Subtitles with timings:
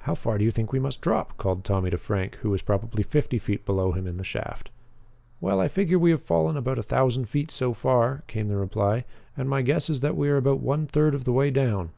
[0.00, 3.02] "How far do you think we must drop?" called Tommy to Frank, who was probably
[3.02, 4.68] fifty feet below him in the shaft.
[5.40, 9.06] "Well, I figure we have fallen about a thousand feet so far," came the reply,
[9.38, 11.88] "and my guess is that we are about one third of the way down."